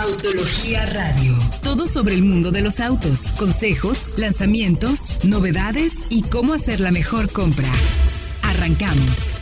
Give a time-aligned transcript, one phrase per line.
[0.00, 1.36] Autología Radio.
[1.64, 7.32] Todo sobre el mundo de los autos, consejos, lanzamientos, novedades y cómo hacer la mejor
[7.32, 7.66] compra.
[8.42, 9.40] Arrancamos.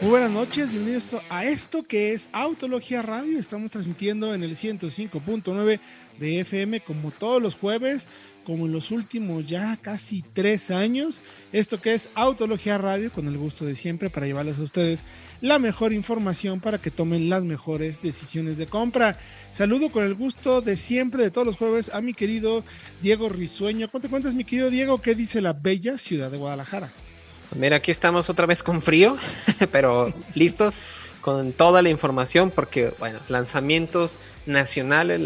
[0.00, 3.36] Muy buenas noches, bienvenidos a esto que es Autología Radio.
[3.36, 5.80] Estamos transmitiendo en el 105.9
[6.20, 8.08] de FM como todos los jueves,
[8.48, 11.20] como en los últimos ya casi tres años.
[11.52, 15.04] Esto que es Autología Radio, con el gusto de siempre para llevarles a ustedes
[15.42, 19.18] la mejor información para que tomen las mejores decisiones de compra.
[19.52, 22.64] Saludo con el gusto de siempre, de todos los jueves, a mi querido
[23.02, 23.90] Diego Risueño.
[23.90, 25.02] ¿Cuánto cuentas, mi querido Diego?
[25.02, 26.90] ¿Qué dice la bella ciudad de Guadalajara?
[27.54, 29.18] Mira, aquí estamos otra vez con frío,
[29.70, 30.80] pero listos
[31.28, 35.20] con toda la información porque, bueno, lanzamientos nacionales,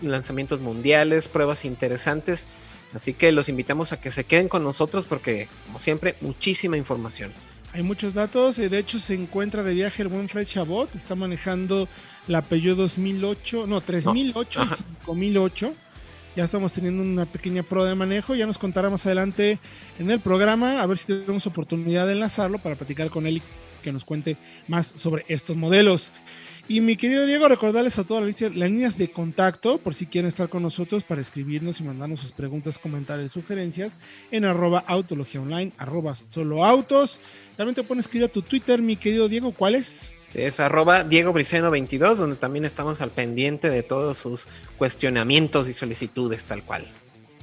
[0.00, 2.46] lanzamientos mundiales, pruebas interesantes.
[2.94, 7.32] Así que los invitamos a que se queden con nosotros porque, como siempre, muchísima información.
[7.72, 8.58] Hay muchos datos.
[8.58, 10.94] De hecho, se encuentra de viaje el buen Fred Chabot.
[10.94, 11.88] Está manejando
[12.28, 14.68] la Peugeot 2008, no, 3008 y
[15.04, 15.74] 5008
[16.36, 18.34] ya estamos teniendo una pequeña prueba de manejo.
[18.34, 19.58] Ya nos contará más adelante
[19.98, 23.42] en el programa, a ver si tenemos oportunidad de enlazarlo para platicar con él y
[23.80, 24.36] que nos cuente
[24.68, 26.12] más sobre estos modelos.
[26.68, 30.48] Y mi querido Diego, recordarles a todas las líneas de contacto por si quieren estar
[30.48, 33.96] con nosotros para escribirnos y mandarnos sus preguntas, comentarios, sugerencias
[34.30, 37.20] en arroba autología online, arroba solo autos.
[37.56, 40.12] También te pueden escribir a tu Twitter, mi querido Diego, ¿cuál es?
[40.28, 44.46] Sí, es arroba Diego Briceno 22, donde también estamos al pendiente de todos sus
[44.78, 46.86] cuestionamientos y solicitudes, tal cual.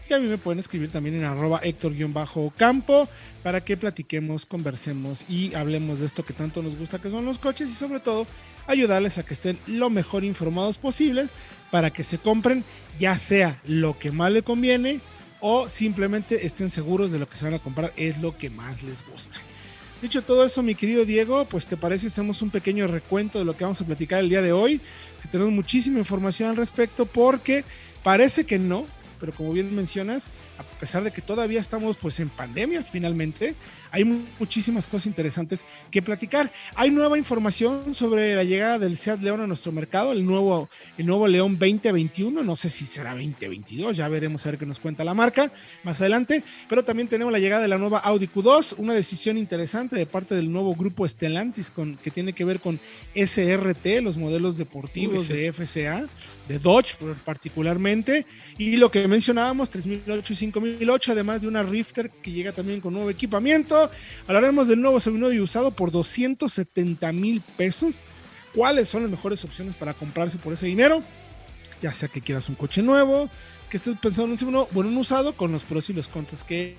[0.10, 3.10] Y a mí me pueden escribir también en arroba Héctor-Campo
[3.44, 7.40] para que platiquemos, conversemos y hablemos de esto que tanto nos gusta que son los
[7.40, 8.26] coches y sobre todo
[8.68, 11.30] ayudarles a que estén lo mejor informados posibles
[11.72, 12.64] para que se compren
[12.98, 15.02] ya sea lo que más le conviene
[15.42, 18.84] o simplemente estén seguros de lo que se van a comprar es lo que más
[18.84, 19.38] les gusta.
[20.02, 23.58] Dicho todo eso, mi querido Diego, pues te parece hacemos un pequeño recuento de lo
[23.58, 24.80] que vamos a platicar el día de hoy,
[25.22, 27.66] que tenemos muchísima información al respecto porque
[28.04, 28.86] parece que no,
[29.20, 33.56] pero como bien mencionas, a pesar de que todavía estamos pues en pandemia finalmente,
[33.98, 36.52] hay muchísimas cosas interesantes que platicar.
[36.76, 40.70] Hay nueva información sobre la llegada del Seat León a nuestro mercado, el nuevo,
[41.00, 44.80] el nuevo León 2021, no sé si será 2022, ya veremos a ver qué nos
[44.80, 45.52] cuenta la marca
[45.84, 49.96] más adelante, pero también tenemos la llegada de la nueva Audi Q2, una decisión interesante
[49.96, 52.80] de parte del nuevo grupo Stellantis con, que tiene que ver con
[53.16, 56.08] SRT, los modelos deportivos de FCA,
[56.48, 58.28] de Dodge particularmente,
[58.60, 62.94] y lo que mencionábamos, 3008 y 5008, además de una Rifter que llega también con
[62.94, 63.87] nuevo equipamiento.
[64.28, 65.00] Hablaremos del nuevo
[65.32, 68.02] y usado por 270 mil pesos.
[68.54, 71.04] ¿Cuáles son las mejores opciones para comprarse por ese dinero?
[71.82, 73.30] Ya sea que quieras un coche nuevo,
[73.70, 76.78] que estés pensando en un bueno, un usado con los pros y los contras que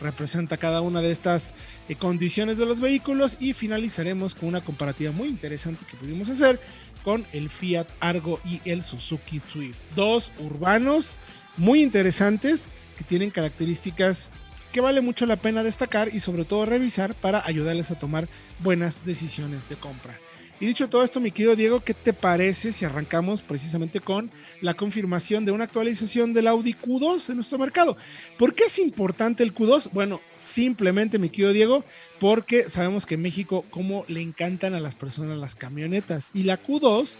[0.00, 1.54] representa cada una de estas
[1.88, 6.60] eh, condiciones de los vehículos y finalizaremos con una comparativa muy interesante que pudimos hacer
[7.04, 9.82] con el Fiat Argo y el Suzuki Swift.
[9.94, 11.16] Dos urbanos
[11.56, 14.30] muy interesantes que tienen características
[14.72, 18.28] que vale mucho la pena destacar y sobre todo revisar para ayudarles a tomar
[18.60, 20.18] buenas decisiones de compra.
[20.60, 24.30] Y dicho todo esto, mi querido Diego, ¿qué te parece si arrancamos precisamente con
[24.60, 27.96] la confirmación de una actualización del Audi Q2 en nuestro mercado?
[28.36, 29.88] ¿Por qué es importante el Q2?
[29.90, 31.84] Bueno, simplemente, mi querido Diego,
[32.18, 36.30] porque sabemos que en México, como le encantan a las personas las camionetas.
[36.34, 37.16] Y la Q2,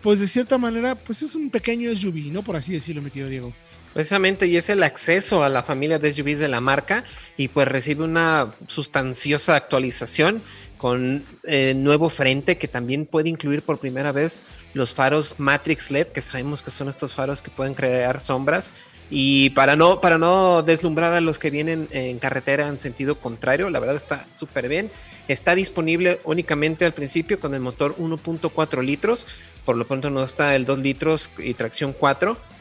[0.00, 2.42] pues de cierta manera, pues es un pequeño SUV, ¿no?
[2.42, 3.54] Por así decirlo, mi querido Diego.
[3.94, 7.04] Precisamente, y es el acceso a la familia de SUVs de la marca
[7.36, 10.42] y pues recibe una sustanciosa actualización
[10.78, 14.42] con eh, nuevo frente que también puede incluir por primera vez
[14.74, 18.72] los faros Matrix LED, que sabemos que son estos faros que pueden crear sombras.
[19.10, 23.70] Y para no, para no deslumbrar a los que vienen en carretera en sentido contrario,
[23.70, 24.90] la verdad está súper bien.
[25.28, 29.28] Está disponible únicamente al principio con el motor 1.4 litros,
[29.64, 32.53] por lo pronto no está el 2 litros y tracción 4.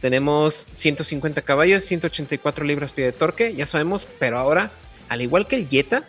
[0.00, 4.72] Tenemos 150 caballos, 184 libras-pie de torque, ya sabemos, pero ahora,
[5.08, 6.08] al igual que el Jetta,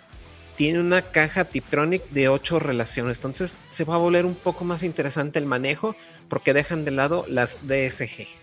[0.55, 3.17] tiene una caja Tiptronic de 8 relaciones.
[3.17, 5.95] Entonces se va a volver un poco más interesante el manejo
[6.29, 8.40] porque dejan de lado las DSG.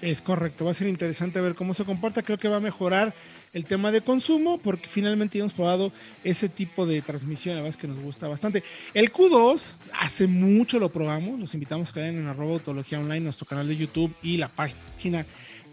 [0.00, 2.22] Es correcto, va a ser interesante ver cómo se comporta.
[2.22, 3.12] Creo que va a mejorar
[3.52, 5.90] el tema de consumo porque finalmente hemos probado
[6.22, 8.62] ese tipo de transmisión, es que nos gusta bastante.
[8.94, 13.46] El Q2, hace mucho lo probamos, los invitamos a que en arroba autología online, nuestro
[13.46, 15.26] canal de YouTube y la página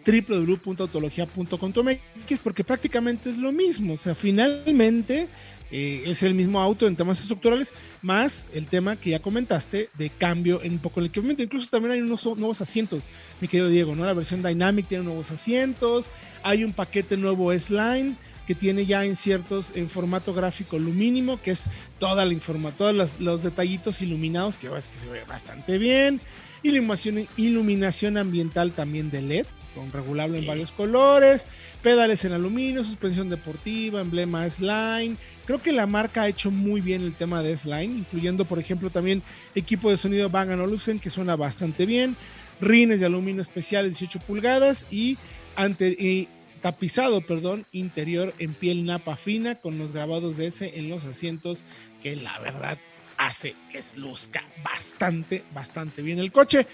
[0.05, 5.27] www.autologia.com.mx porque prácticamente es lo mismo, o sea, finalmente
[5.71, 10.09] eh, es el mismo auto en temas estructurales, más el tema que ya comentaste de
[10.09, 11.43] cambio en un poco el equipamiento.
[11.43, 13.05] Incluso también hay unos nuevos asientos,
[13.41, 14.05] mi querido Diego, ¿no?
[14.05, 16.09] La versión Dynamic tiene nuevos asientos,
[16.43, 18.15] hay un paquete nuevo S-Line
[18.45, 21.69] que tiene ya en ciertos, en formato gráfico lumínimo, que es
[21.99, 26.21] toda la información, todos los, detallitos iluminados, que es que se ve bastante bien.
[26.63, 29.45] Iluminación, iluminación ambiental también de LED,
[29.75, 31.45] con regulable en varios colores,
[31.83, 35.17] pedales en aluminio, suspensión deportiva, emblema S-Line.
[35.45, 38.89] Creo que la marca ha hecho muy bien el tema de S-Line, incluyendo, por ejemplo,
[38.89, 39.21] también
[39.53, 42.15] equipo de sonido Bang Olufsen, que suena bastante bien,
[42.59, 45.17] rines de aluminio especiales 18 pulgadas y,
[45.55, 46.29] ante, y
[46.61, 51.63] tapizado, perdón, interior en piel napa fina con los grabados de S en los asientos,
[52.01, 52.79] que la verdad
[53.17, 56.65] hace que luzca bastante, bastante bien el coche.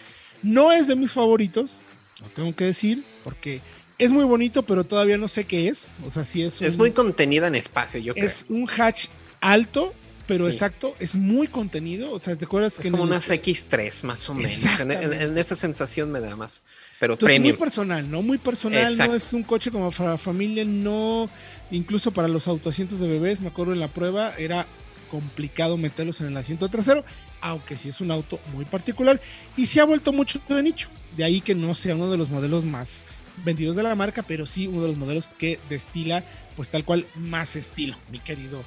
[0.44, 1.82] No es de mis favoritos,
[2.22, 3.62] lo tengo que decir, porque
[3.98, 5.92] es muy bonito, pero todavía no sé qué es.
[6.06, 6.62] O sea, si es.
[6.62, 8.26] es muy contenida en espacio, yo creo.
[8.26, 9.08] Es un hatch
[9.42, 9.94] alto,
[10.28, 12.12] pero exacto, es muy contenido.
[12.12, 12.92] O sea, ¿te acuerdas es que.
[12.92, 14.80] como unas X3, más o menos.
[14.80, 16.64] En, esa sensación me da más.
[17.00, 18.22] Pero Entonces, Muy personal, ¿no?
[18.22, 18.88] Muy personal.
[18.98, 21.30] No es un coche como para familia, no.
[21.70, 24.68] Incluso para los autoasientos de bebés, me acuerdo en la prueba, era
[25.12, 27.04] complicado meterlos en el asiento trasero,
[27.42, 29.22] aunque sí es un auto muy particular
[29.58, 30.90] y se ha vuelto mucho de nicho.
[31.18, 33.06] De ahí que no sea uno de los modelos más
[33.44, 36.24] vendidos de la marca, pero sí uno de los modelos que destila,
[36.56, 38.64] pues tal cual, más estilo, mi querido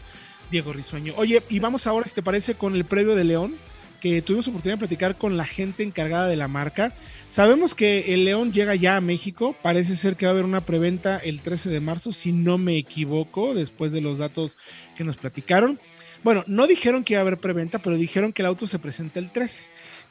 [0.51, 1.15] Diego Risueño.
[1.17, 3.55] Oye, y vamos ahora, si te parece, con el previo de León,
[4.01, 6.95] que tuvimos oportunidad de platicar con la gente encargada de la marca.
[7.27, 10.67] Sabemos que el León llega ya a México, parece ser que va a haber una
[10.67, 14.59] preventa el 13 de marzo, si no me equivoco, después de los datos
[14.95, 15.81] que nos platicaron.
[16.23, 19.21] Bueno, no dijeron que iba a haber preventa, pero dijeron que el auto se presenta
[19.21, 19.65] el 13.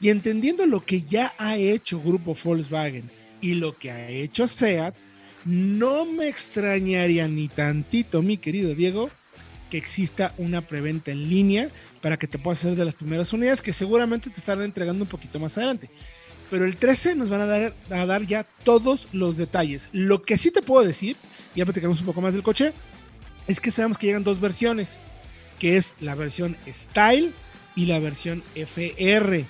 [0.04, 3.10] Y entendiendo lo que ya ha hecho Grupo Volkswagen
[3.40, 4.94] y lo que ha hecho SEAT,
[5.46, 9.10] no me extrañaría ni tantito, mi querido Diego,
[9.72, 11.70] que exista una preventa en línea
[12.02, 15.10] para que te puedas hacer de las primeras unidades que seguramente te estarán entregando un
[15.10, 15.90] poquito más adelante.
[16.50, 19.88] Pero el 13 nos van a dar, a dar ya todos los detalles.
[19.94, 21.16] Lo que sí te puedo decir,
[21.56, 22.74] ya platicamos un poco más del coche,
[23.48, 25.00] es que sabemos que llegan dos versiones,
[25.60, 27.32] que es la versión Style
[27.74, 29.46] y la versión FR.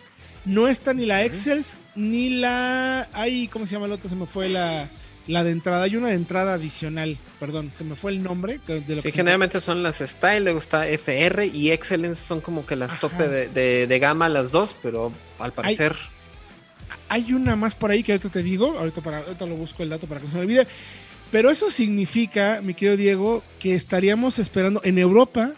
[0.45, 3.07] No está ni la Excels ni la.
[3.13, 4.09] Ay, ¿cómo se llama la otra?
[4.09, 4.89] Se me fue la,
[5.27, 5.83] la de entrada.
[5.83, 8.59] Hay una de entrada adicional, perdón, se me fue el nombre.
[8.67, 12.99] De sí, generalmente son las Style, luego está FR y Excellence son como que las
[12.99, 15.95] tope de, gama las dos, pero al parecer.
[17.07, 19.89] Hay, una más por ahí que ahorita te digo, ahorita, para, ahorita lo busco el
[19.89, 20.67] dato para que no se me olvide.
[21.31, 24.81] Pero eso significa, mi querido Diego, que estaríamos esperando.
[24.83, 25.51] En Europa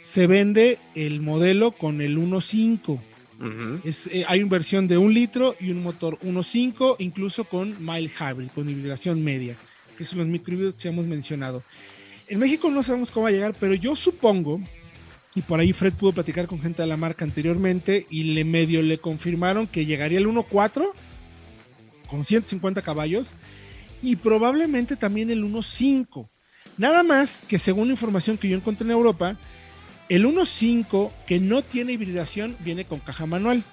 [0.00, 2.98] se vende el modelo con el 1.5
[3.42, 8.48] eh, hay una versión de un litro y un motor 1.5, incluso con mild hybrid,
[8.54, 9.56] con hibridación media,
[9.96, 11.62] que son los microhíbridos que hemos mencionado.
[12.28, 14.60] En México no sabemos cómo va a llegar, pero yo supongo,
[15.34, 18.82] y por ahí Fred pudo platicar con gente de la marca anteriormente y le medio
[18.82, 20.92] le confirmaron que llegaría el 1.4
[22.08, 23.34] con 150 caballos
[24.02, 26.28] y probablemente también el 1.5.
[26.76, 29.36] Nada más que según información que yo encontré en Europa,
[30.14, 33.64] el 1.5 que no tiene hibridación viene con caja manual.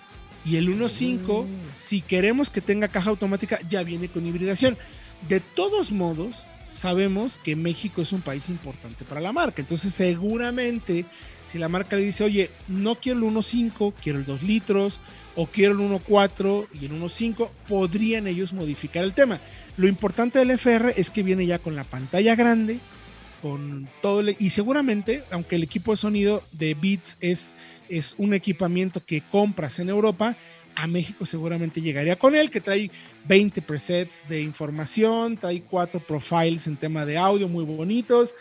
[0.45, 1.47] Y el 1.5, mm.
[1.69, 4.77] si queremos que tenga caja automática, ya viene con hibridación.
[5.27, 9.61] De todos modos, sabemos que México es un país importante para la marca.
[9.61, 11.05] Entonces, seguramente,
[11.45, 15.01] si la marca le dice, oye, no quiero el 1.5, quiero el 2 litros,
[15.35, 19.41] o quiero el 1.4 y el 1.5, podrían ellos modificar el tema.
[19.75, 22.79] Lo importante del FR es que viene ya con la pantalla grande,
[23.41, 27.57] con todo y seguramente aunque el equipo de sonido de Beats es,
[27.87, 30.35] es un equipamiento que compras en Europa
[30.75, 32.91] a México seguramente llegaría con él que trae
[33.27, 38.35] 20 presets de información trae cuatro profiles en tema de audio muy bonitos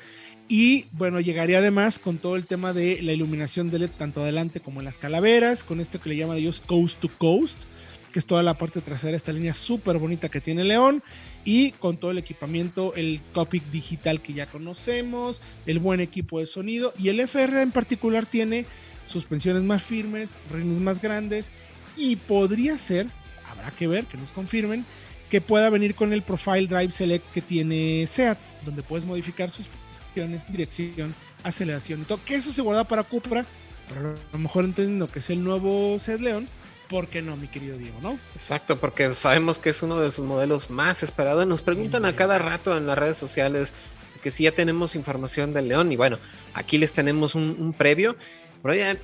[0.48, 4.60] y bueno llegaría además con todo el tema de la iluminación de LED tanto adelante
[4.60, 7.64] como en las calaveras con esto que le llaman ellos coast to coast
[8.12, 11.02] que es toda la parte trasera, esta línea súper bonita que tiene León,
[11.44, 16.46] y con todo el equipamiento, el cockpit digital que ya conocemos, el buen equipo de
[16.46, 18.66] sonido, y el FR en particular tiene
[19.04, 21.52] suspensiones más firmes, rines más grandes,
[21.96, 23.08] y podría ser,
[23.50, 24.84] habrá que ver, que nos confirmen,
[25.28, 30.50] que pueda venir con el Profile Drive Select que tiene SEAT, donde puedes modificar suspensiones,
[30.50, 33.44] dirección, aceleración y todo, que eso se guarda para Cupra,
[33.88, 36.48] pero a lo mejor entendiendo que es el nuevo Seat León,
[36.88, 38.18] ¿por qué no, mi querido Diego, no?
[38.32, 41.46] Exacto, porque sabemos que es uno de sus modelos más esperados.
[41.46, 43.74] Nos preguntan a cada rato en las redes sociales
[44.22, 46.18] que si ya tenemos información del León y bueno,
[46.54, 48.16] aquí les tenemos un, previo.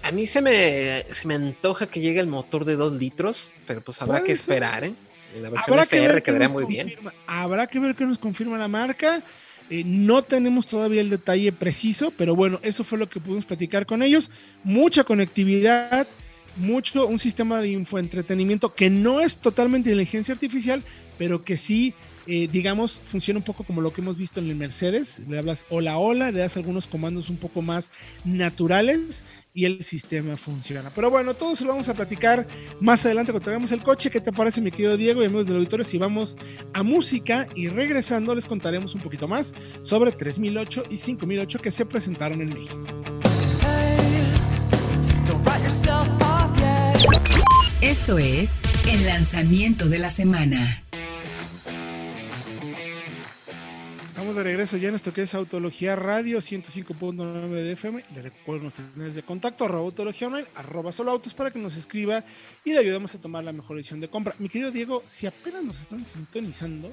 [0.02, 3.80] a, mí se me, se me antoja que llegue el motor de 2 litros, pero
[3.80, 4.94] pues habrá que esperar, ¿eh?
[5.40, 6.94] la versión FR quedaría muy bien.
[7.26, 9.22] Habrá que ver qué nos confirma la marca.
[9.70, 13.86] Eh, no tenemos todavía el detalle preciso, pero bueno, eso fue lo que pudimos platicar
[13.86, 14.30] con ellos.
[14.62, 16.06] Mucha conectividad,
[16.56, 20.82] mucho un sistema de infoentretenimiento que no es totalmente inteligencia artificial,
[21.18, 21.94] pero que sí
[22.26, 25.22] eh, digamos, funciona un poco como lo que hemos visto en el Mercedes.
[25.28, 27.90] Le hablas hola, hola, le das algunos comandos un poco más
[28.24, 30.90] naturales y el sistema funciona.
[30.94, 32.46] Pero bueno, todo eso lo vamos a platicar
[32.80, 34.10] más adelante cuando tengamos el coche.
[34.10, 35.84] ¿Qué te parece, mi querido Diego y amigos del auditorio?
[35.84, 36.36] Si vamos
[36.72, 41.84] a música y regresando les contaremos un poquito más sobre 3008 y 5008 que se
[41.84, 42.80] presentaron en México.
[47.80, 50.82] Esto es el lanzamiento de la semana.
[54.06, 58.04] Estamos de regreso ya en esto que es Autología Radio 105.9 de FM.
[58.14, 61.76] Le recuerdo nuestros canales de contacto, arroba Autología Online, arroba Solo Autos para que nos
[61.76, 62.24] escriba
[62.64, 64.34] y le ayudemos a tomar la mejor decisión de compra.
[64.38, 66.92] Mi querido Diego, si apenas nos están sintonizando,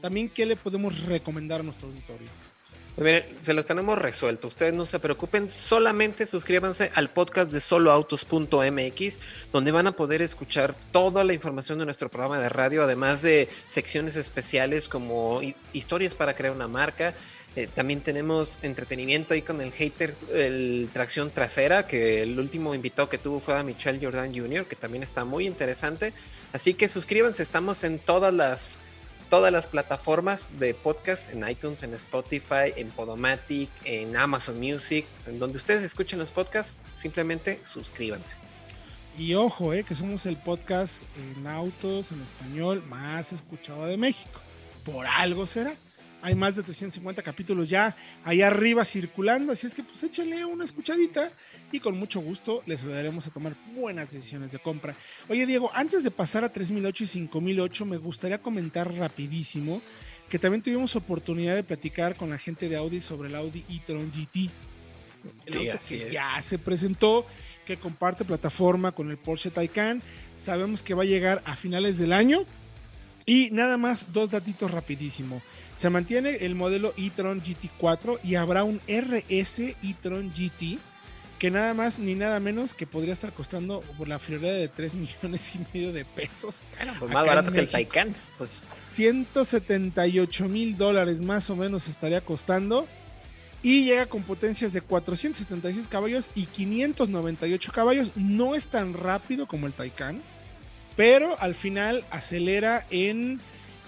[0.00, 2.28] también qué le podemos recomendar a nuestro auditorio.
[2.96, 4.48] Miren, se los tenemos resuelto.
[4.48, 9.20] Ustedes no se preocupen, solamente suscríbanse al podcast de soloautos.mx,
[9.50, 13.48] donde van a poder escuchar toda la información de nuestro programa de radio, además de
[13.66, 15.40] secciones especiales como
[15.72, 17.14] historias para crear una marca.
[17.56, 23.08] Eh, también tenemos entretenimiento ahí con el hater, el tracción trasera, que el último invitado
[23.08, 26.12] que tuvo fue a Michelle Jordan Jr., que también está muy interesante.
[26.52, 28.78] Así que suscríbanse, estamos en todas las
[29.32, 35.38] todas las plataformas de podcast, en iTunes, en Spotify, en Podomatic, en Amazon Music, en
[35.38, 38.36] donde ustedes escuchen los podcasts, simplemente suscríbanse.
[39.16, 44.38] Y ojo, eh, que somos el podcast en autos, en español, más escuchado de México.
[44.84, 45.76] Por algo será.
[46.22, 50.64] Hay más de 350 capítulos ya allá arriba circulando, así es que pues échale una
[50.64, 51.32] escuchadita
[51.72, 54.94] y con mucho gusto les ayudaremos a tomar buenas decisiones de compra.
[55.28, 59.82] Oye Diego, antes de pasar a 3008 y 5008, me gustaría comentar rapidísimo
[60.32, 64.10] que también tuvimos oportunidad de platicar con la gente de Audi sobre el Audi e-tron
[64.10, 64.50] GT.
[65.46, 66.12] sí, así es.
[66.12, 67.26] ya se presentó,
[67.66, 70.02] que comparte plataforma con el Porsche Taycan.
[70.34, 72.46] Sabemos que va a llegar a finales del año.
[73.26, 75.42] Y nada más, dos datitos rapidísimo.
[75.74, 80.78] Se mantiene el modelo e-tron GT4 y habrá un RS e-tron GT
[81.42, 84.94] que nada más ni nada menos que podría estar costando por la friolera de 3
[85.22, 86.66] millones y medio de pesos.
[86.76, 88.14] Bueno, pues más barato que el Taycan.
[88.38, 88.64] Pues.
[88.92, 92.86] 178 mil dólares más o menos estaría costando.
[93.60, 98.12] Y llega con potencias de 476 caballos y 598 caballos.
[98.14, 100.22] No es tan rápido como el Taycan,
[100.96, 103.40] pero al final acelera en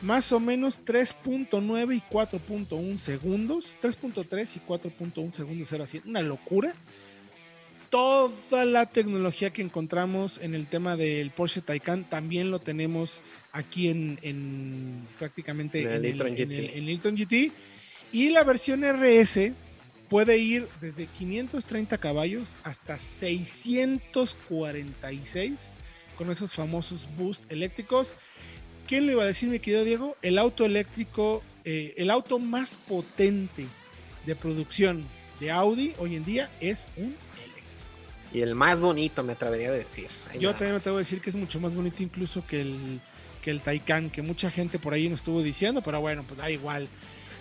[0.03, 3.79] más o menos 3.9 y 4.1 segundos.
[3.81, 6.03] 3.3 y 4.1 segundos era así.
[6.05, 6.75] Una locura.
[7.91, 13.21] Toda la tecnología que encontramos en el tema del Porsche Taycan también lo tenemos
[13.53, 17.53] aquí en, prácticamente en el, en, GT.
[18.13, 19.53] Y la versión RS
[20.09, 25.71] puede ir desde 530 caballos hasta 646
[26.17, 28.17] con esos famosos boost eléctricos
[28.87, 30.17] ¿Quién le iba a decir, mi querido Diego?
[30.21, 33.67] El auto eléctrico, eh, el auto más potente
[34.27, 35.07] de producción
[35.41, 37.91] de Audi hoy en día es un eléctrico.
[38.35, 40.09] Y el más bonito, me atrevería a decir.
[40.39, 43.01] Yo también me atrevo a decir que es mucho más bonito incluso que el,
[43.43, 46.51] que el Taycan, que mucha gente por ahí nos estuvo diciendo, pero bueno, pues da
[46.51, 46.89] igual.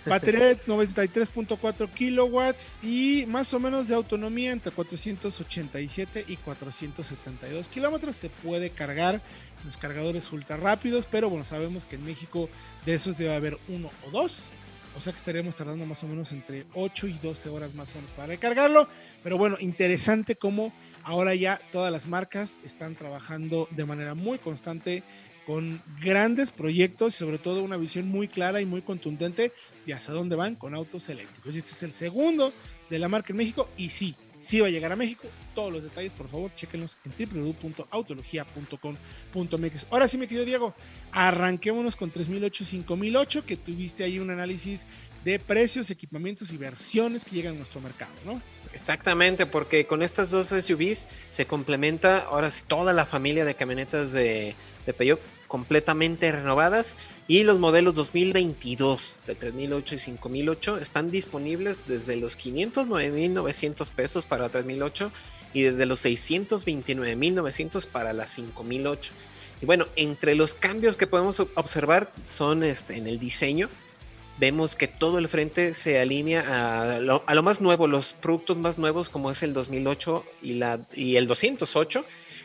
[0.06, 8.16] Batería de 93.4 kilowatts y más o menos de autonomía entre 487 y 472 kilómetros.
[8.16, 9.22] Se puede cargar
[9.64, 12.50] los cargadores ultra rápidos, pero bueno, sabemos que en México
[12.86, 14.52] de esos debe haber uno o dos.
[14.96, 17.96] O sea que estaremos tardando más o menos entre 8 y 12 horas más o
[17.96, 18.88] menos para recargarlo.
[19.24, 20.72] Pero bueno, interesante cómo
[21.04, 25.04] ahora ya todas las marcas están trabajando de manera muy constante
[25.46, 29.52] con grandes proyectos y sobre todo una visión muy clara y muy contundente
[29.86, 31.56] de hacia dónde van con autos eléctricos.
[31.56, 32.54] Este es el segundo
[32.90, 35.30] de la marca en México y sí, sí va a llegar a México.
[35.56, 39.88] Todos los detalles, por favor, chequenlos en www.autologia.com.mx.
[39.90, 40.76] Ahora sí, mi querido Diego,
[41.12, 44.86] arranquémonos con 3008 y 5008, que tuviste ahí un análisis
[45.24, 48.42] de precios, equipamientos y versiones que llegan a nuestro mercado, ¿no?
[48.74, 54.56] Exactamente, porque con estas dos SUVs se complementa ahora toda la familia de camionetas de,
[54.86, 55.22] de Peugeot
[55.54, 63.92] completamente renovadas y los modelos 2022 de 3008 y 5008 están disponibles desde los 509.900
[63.92, 65.12] pesos para 3008
[65.54, 69.12] y desde los 629.900 para la 5008.
[69.62, 73.70] Y bueno, entre los cambios que podemos observar son este, en el diseño.
[74.40, 78.58] Vemos que todo el frente se alinea a lo, a lo más nuevo, los productos
[78.58, 82.04] más nuevos como es el 2008 y, la, y el 208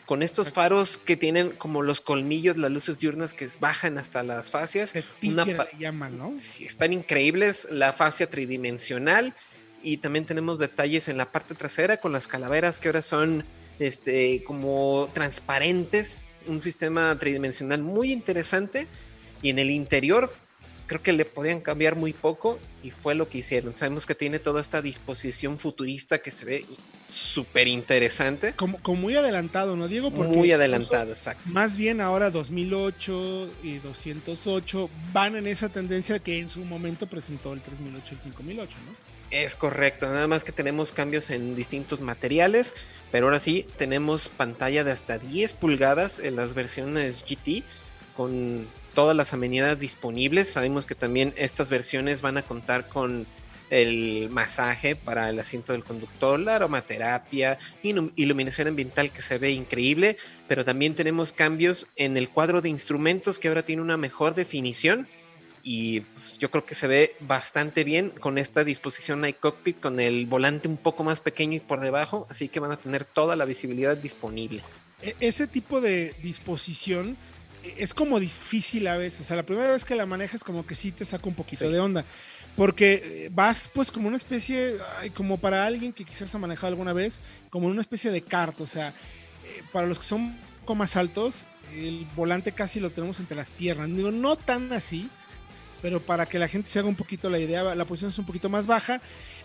[0.08, 4.50] con estos faros que tienen como los colmillos, las luces diurnas que bajan hasta las
[4.50, 4.94] fascias.
[5.22, 5.44] Una
[5.78, 6.32] llaman, ¿no?
[6.38, 9.34] Sí, están increíbles, la fascia tridimensional
[9.82, 13.44] y también tenemos detalles en la parte trasera con las calaveras que ahora son
[13.80, 18.86] este, como transparentes, un sistema tridimensional muy interesante
[19.42, 20.32] y en el interior
[20.86, 23.76] creo que le podían cambiar muy poco y fue lo que hicieron.
[23.76, 26.64] Sabemos que tiene toda esta disposición futurista que se ve
[27.08, 28.54] súper interesante.
[28.54, 30.10] Como, como, muy adelantado, ¿no, Diego?
[30.10, 31.52] muy adelantado, exacto.
[31.52, 37.52] Más bien ahora 2008 y 208 van en esa tendencia que en su momento presentó
[37.52, 39.08] el 3008 y el 5008, ¿no?
[39.30, 42.74] Es correcto, nada más que tenemos cambios en distintos materiales,
[43.10, 47.62] pero ahora sí tenemos pantalla de hasta 10 pulgadas en las versiones GT
[48.16, 50.50] con todas las amenidades disponibles.
[50.50, 53.26] Sabemos que también estas versiones van a contar con
[53.70, 60.16] el masaje para el asiento del conductor, la aromaterapia, iluminación ambiental que se ve increíble,
[60.46, 65.08] pero también tenemos cambios en el cuadro de instrumentos que ahora tiene una mejor definición
[65.62, 68.10] y pues, yo creo que se ve bastante bien.
[68.10, 72.48] Con esta disposición iCockpit con el volante un poco más pequeño y por debajo, así
[72.48, 74.62] que van a tener toda la visibilidad disponible.
[75.02, 77.18] E-, ese tipo de disposición
[77.62, 80.66] e-, es como difícil a veces, o sea, la primera vez que la manejas como
[80.66, 82.04] que sí te saca un poquito de onda,
[82.58, 84.74] porque eh, vas pues como una especie,
[85.14, 88.66] como para alguien que quizás ha manejado alguna vez, como una especie de carta, o
[88.66, 93.20] sea, eh, para los que son un poco más altos, el volante casi lo tenemos
[93.20, 95.08] entre las piernas, digo, no tan así,
[95.80, 98.26] pero para que la gente se haga un poquito la idea, la posición es un
[98.26, 99.00] poquito más baja,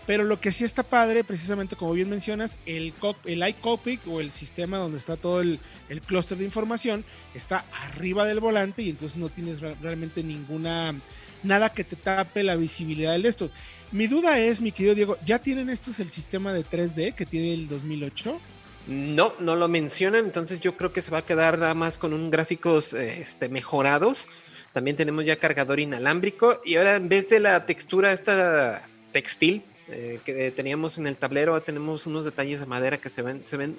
[0.08, 4.32] pero lo que sí está padre, precisamente como bien mencionas, el, el iCockpit o el
[4.32, 7.06] sistema donde está todo el, el clúster de información
[7.36, 10.96] está arriba del volante y entonces no tienes realmente ninguna,
[11.44, 13.50] nada que te tape la visibilidad de esto.
[13.92, 17.54] Mi duda es, mi querido Diego, ¿ya tienen estos el sistema de 3D que tiene
[17.54, 18.40] el 2008?
[18.88, 22.14] No, no lo mencionan, entonces yo creo que se va a quedar nada más con
[22.14, 24.28] un gráficos este, mejorados
[24.74, 30.20] también tenemos ya cargador inalámbrico y ahora en vez de la textura esta textil eh,
[30.26, 33.76] que teníamos en el tablero, tenemos unos detalles de madera que se ven, se ven,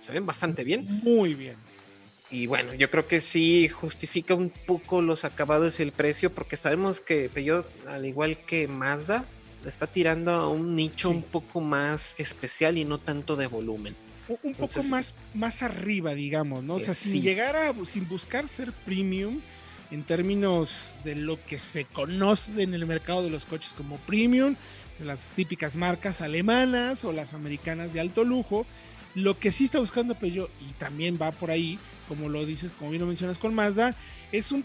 [0.00, 1.00] se ven bastante bien.
[1.04, 1.56] Muy bien.
[2.34, 6.56] Y bueno, yo creo que sí justifica un poco los acabados y el precio, porque
[6.56, 9.24] sabemos que Peugeot, al igual que Mazda,
[9.64, 13.94] está tirando a un nicho un poco más especial y no tanto de volumen.
[14.42, 16.74] Un, poco más, más arriba, digamos, ¿no?
[16.74, 19.40] O sea, eh, sin llegar a, sin buscar ser premium,
[19.92, 24.56] en términos de lo que se conoce en el mercado de los coches como premium,
[24.98, 28.66] las típicas marcas alemanas o las americanas de alto lujo.
[29.14, 32.90] Lo que sí está buscando Peugeot y también va por ahí, como lo dices, como
[32.90, 33.96] bien lo mencionas con Mazda,
[34.32, 34.64] es un,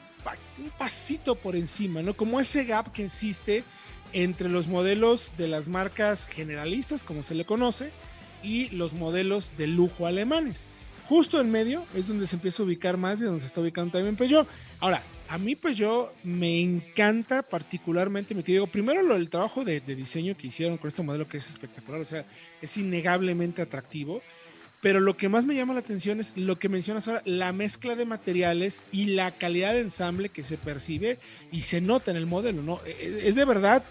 [0.57, 2.15] un pasito por encima, ¿no?
[2.15, 3.63] Como ese gap que existe
[4.11, 7.91] entre los modelos de las marcas generalistas, como se le conoce,
[8.41, 10.65] y los modelos de lujo alemanes.
[11.07, 13.93] Justo en medio es donde se empieza a ubicar más y donde se está ubicando
[13.93, 14.47] también Peugeot.
[14.79, 20.37] Ahora, a mí Peugeot me encanta particularmente, me digo, primero lo del trabajo de, diseño
[20.37, 22.25] que hicieron con este modelo que es espectacular, o sea,
[22.61, 24.21] es innegablemente atractivo.
[24.81, 27.95] Pero lo que más me llama la atención es lo que mencionas ahora, la mezcla
[27.95, 31.19] de materiales y la calidad de ensamble que se percibe
[31.51, 32.79] y se nota en el modelo, ¿no?
[32.85, 33.83] E, e, es de verdad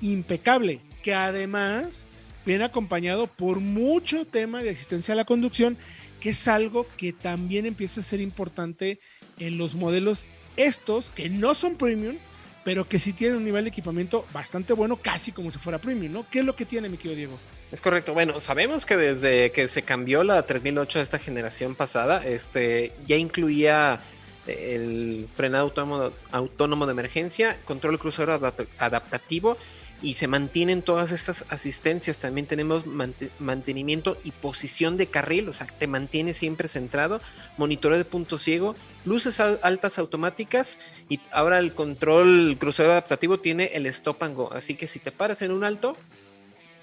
[0.00, 2.06] impecable, que además
[2.44, 5.76] viene acompañado por mucho tema de asistencia a la conducción
[6.20, 9.00] que es algo que también empieza a ser importante
[9.38, 12.16] en los modelos estos, que no son premium,
[12.64, 16.12] pero que sí tienen un nivel de equipamiento bastante bueno, casi como si fuera premium,
[16.12, 16.28] ¿no?
[16.30, 17.38] ¿Qué es lo que tiene, mi querido Diego?
[17.72, 18.14] Es correcto.
[18.14, 23.16] Bueno, sabemos que desde que se cambió la 3008 de esta generación pasada, este, ya
[23.16, 24.00] incluía
[24.46, 28.32] el frenado autónomo, autónomo de emergencia, control crucero
[28.78, 29.56] adaptativo
[30.00, 32.18] y se mantienen todas estas asistencias.
[32.18, 32.84] También tenemos
[33.38, 37.20] mantenimiento y posición de carril, o sea, te mantiene siempre centrado,
[37.56, 43.86] monitoreo de punto ciego, luces altas automáticas y ahora el control crucero adaptativo tiene el
[43.86, 44.52] stop and go.
[44.52, 45.96] Así que si te paras en un alto,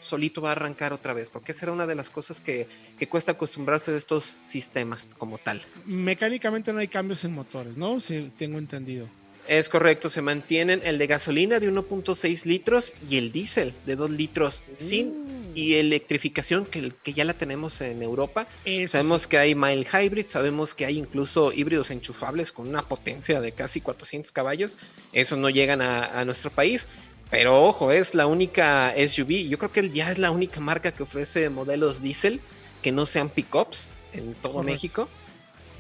[0.04, 3.08] solito va a arrancar otra vez, porque esa era una de las cosas que, que,
[3.08, 5.62] cuesta acostumbrarse de estos sistemas como tal.
[5.86, 8.00] Mecánicamente no hay cambios en motores, ¿no?
[8.00, 9.08] Si tengo entendido.
[9.48, 14.12] Es correcto, se mantienen el de gasolina de 1.6 litros y el diésel de 2
[14.12, 15.52] litros sin mm.
[15.54, 18.48] y electrificación que, que, ya la tenemos en Europa.
[18.88, 23.52] sabemos que hay mild hybrid, sabemos que hay incluso híbridos enchufables con una potencia de
[23.52, 24.78] casi 400 caballos.
[25.12, 26.88] Eso no llegan a, nuestro país.
[27.34, 29.50] Pero ojo, es la única SUV.
[29.50, 32.42] Yo creo que ya es la única marca que ofrece modelos diésel
[32.84, 35.10] que no sean pickups en todo México.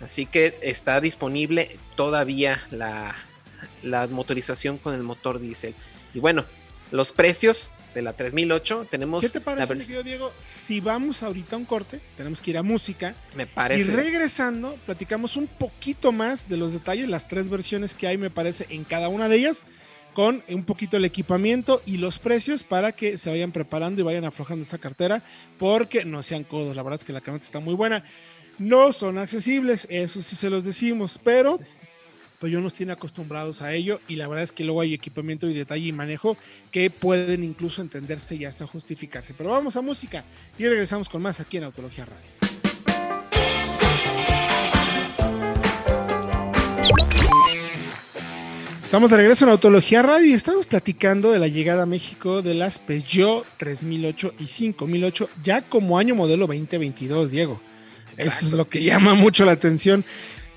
[0.01, 3.15] Así que está disponible todavía la,
[3.83, 5.75] la motorización con el motor diésel.
[6.15, 6.43] Y bueno,
[6.89, 9.23] los precios de la 3008 tenemos...
[9.23, 10.33] ¿Qué te parece, Diego?
[10.39, 13.13] Si vamos ahorita a un corte, tenemos que ir a música.
[13.35, 13.91] Me parece.
[13.91, 18.31] Y regresando, platicamos un poquito más de los detalles, las tres versiones que hay, me
[18.31, 19.65] parece, en cada una de ellas,
[20.13, 24.25] con un poquito el equipamiento y los precios para que se vayan preparando y vayan
[24.25, 25.23] aflojando esa cartera,
[25.57, 26.75] porque no sean codos.
[26.75, 28.03] La verdad es que la camioneta está muy buena.
[28.59, 31.59] No son accesibles, eso sí se los decimos, pero
[32.39, 35.53] Peugeot nos tiene acostumbrados a ello y la verdad es que luego hay equipamiento y
[35.53, 36.37] detalle y manejo
[36.71, 39.33] que pueden incluso entenderse y hasta justificarse.
[39.33, 40.25] Pero vamos a música
[40.59, 42.53] y regresamos con más aquí en Autología Radio.
[48.93, 52.53] Estamos de regreso en Autología Radio y estamos platicando de la llegada a México de
[52.53, 57.59] las Peugeot 3008 y 5008 ya como año modelo 2022, Diego.
[58.15, 60.05] Eso es lo que llama mucho la atención.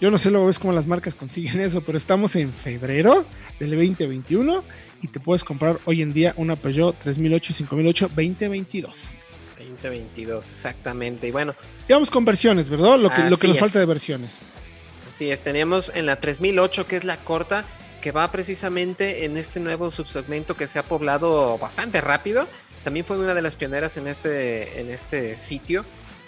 [0.02, 3.24] Yo no sé luego ves cómo las marcas consiguen eso, pero estamos en febrero
[3.58, 4.62] del 2021
[5.00, 9.14] y te puedes comprar hoy en día una Peugeot 3008 y 5008 2022.
[9.56, 11.28] 2022, exactamente.
[11.28, 11.54] Y bueno,
[11.88, 12.98] digamos con versiones, ¿verdad?
[12.98, 14.36] Lo que, lo que nos falta de versiones.
[15.10, 17.64] Así es, tenemos en la 3008 que es la corta
[18.06, 22.46] que va precisamente en este nuevo subsegmento que se ha poblado bastante rápido.
[22.84, 25.84] También fue una de las pioneras en este, en este sitio,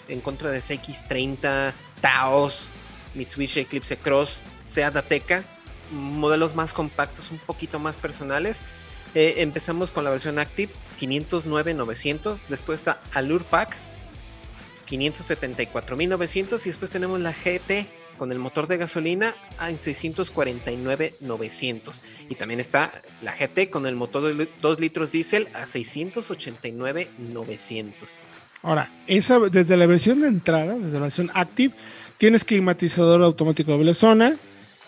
[0.09, 2.69] en contra de CX30, Taos,
[3.15, 5.45] Mitsubishi Eclipse Cross, Seat Ateca,
[5.89, 8.63] modelos más compactos, un poquito más personales.
[9.15, 13.77] Eh, empezamos con la versión Active 509-900, después está Allure Pack
[14.89, 17.87] 574.900 y después tenemos la GT
[18.19, 22.01] con el motor de gasolina en 649.900.
[22.29, 28.19] Y también está la GT con el motor de 2 litros diésel a 689.900.
[28.61, 31.73] Ahora, esa, desde la versión de entrada, desde la versión Active,
[32.17, 34.35] tienes climatizador automático doble zona,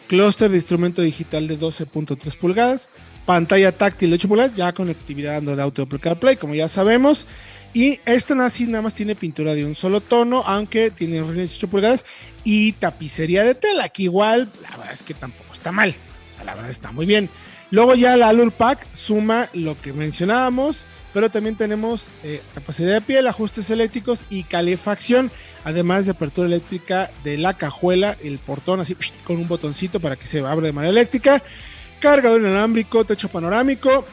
[0.08, 2.90] clúster de instrumento digital de 12.3 pulgadas,
[3.26, 7.26] pantalla táctil de 8 pulgadas, ya conectividad de auto Apple CarPlay, como ya sabemos.
[7.74, 12.06] Y esta así nada más tiene pintura de un solo tono, aunque tiene 18 pulgadas
[12.44, 15.96] y tapicería de tela, que igual la verdad es que tampoco está mal.
[16.30, 17.30] O sea, la verdad está muy bien.
[17.72, 23.02] Luego ya la Allure Pack suma lo que mencionábamos, pero también tenemos eh, tapicería de
[23.02, 25.32] piel, ajustes eléctricos y calefacción,
[25.64, 30.26] además de apertura eléctrica de la cajuela, el portón así con un botoncito para que
[30.26, 31.42] se abra de manera eléctrica,
[32.02, 34.06] cargador inalámbrico, techo panorámico,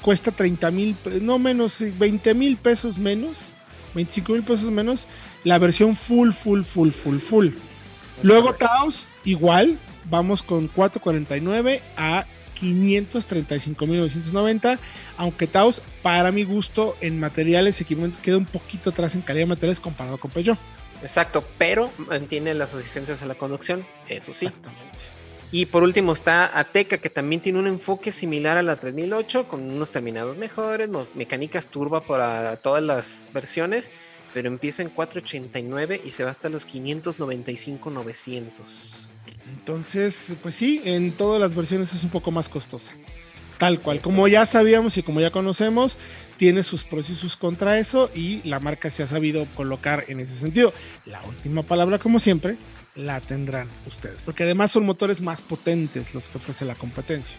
[0.05, 3.55] cuesta 30 mil, no menos, 20 mil pesos menos,
[3.95, 5.07] 25 mil pesos menos,
[5.43, 7.47] la versión full, full, full, full, full.
[8.21, 12.27] Luego Taos, igual, vamos con 449 a
[12.61, 14.77] 535.990,
[15.17, 19.47] aunque Taos, para mi gusto, en materiales, equipamiento, queda un poquito atrás en calidad de
[19.47, 20.59] materiales comparado con Peugeot.
[21.01, 24.45] Exacto, pero mantiene las asistencias a la conducción, eso sí.
[24.45, 25.14] Exactamente.
[25.51, 29.61] Y por último está Ateca, que también tiene un enfoque similar a la 3008, con
[29.61, 33.91] unos terminados mejores, mecánicas turba para todas las versiones,
[34.33, 38.43] pero empieza en 489 y se va hasta los 595-900.
[39.47, 42.93] Entonces, pues sí, en todas las versiones es un poco más costosa.
[43.57, 45.97] Tal cual, como ya sabíamos y como ya conocemos,
[46.35, 50.19] tiene sus pros y sus contra eso y la marca se ha sabido colocar en
[50.19, 50.73] ese sentido.
[51.05, 52.57] La última palabra, como siempre,
[52.95, 57.37] la tendrán ustedes, porque además son motores más potentes los que ofrece la competencia.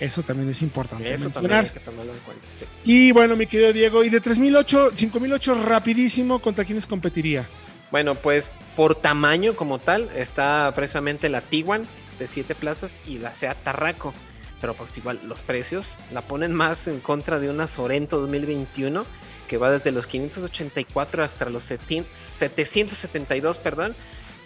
[0.00, 1.12] Eso también es importante.
[1.12, 1.50] Eso mencionar.
[1.50, 2.64] también hay que tomarlo en cuenta, sí.
[2.84, 7.46] Y bueno, mi querido Diego, y de 3008, 5008 rapidísimo, ¿contra quiénes competiría?
[7.90, 11.86] Bueno, pues por tamaño como tal, está precisamente la Tiguan
[12.18, 14.12] de 7 plazas y la Seat Tarraco.
[14.60, 19.04] Pero pues igual, los precios la ponen más en contra de una Sorento 2021
[19.48, 23.94] que va desde los 584 hasta los 772, perdón.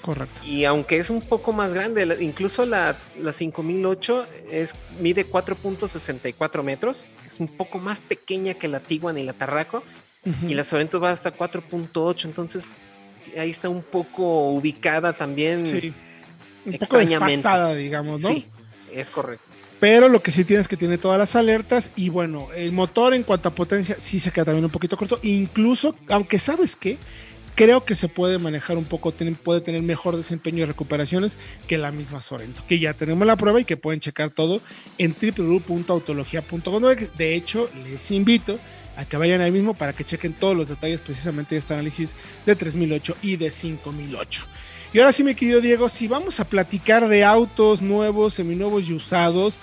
[0.03, 0.41] Correcto.
[0.47, 7.07] Y aunque es un poco más grande, incluso la, la 5008 es, mide 4.64 metros,
[7.27, 9.83] es un poco más pequeña que la Tiguan y la Tarraco,
[10.47, 12.77] y la Sorento va hasta 4.8, entonces
[13.39, 15.65] ahí está un poco ubicada también.
[15.65, 15.95] Sí.
[16.67, 18.29] Un poco desfasada, digamos, ¿no?
[18.29, 18.47] Sí,
[18.93, 19.45] es correcto.
[19.81, 23.15] Pero lo que sí tienes es que tiene todas las alertas y bueno, el motor
[23.15, 25.21] en cuanto a potencia sí se queda también un poquito corto.
[25.23, 26.99] Incluso, aunque sabes que
[27.59, 31.91] creo que se puede manejar un poco, puede tener mejor desempeño y recuperaciones que la
[31.91, 34.61] misma Sorento, que ya tenemos la prueba y que pueden checar todo
[34.97, 36.83] en www.autologia.com.
[37.17, 38.61] De hecho, les invito
[38.97, 42.15] a que vayan ahí mismo para que chequen todos los detalles precisamente de este análisis
[42.47, 44.47] de 3008 y de 5008.
[44.93, 48.93] Y ahora sí, mi querido Diego, si vamos a platicar de autos nuevos, seminuevos y
[48.93, 49.59] usados,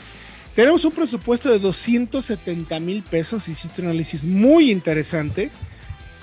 [0.54, 3.48] tenemos un presupuesto de 270 mil pesos.
[3.48, 5.50] Hiciste un análisis muy interesante